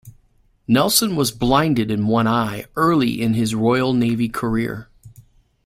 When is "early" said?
2.75-3.21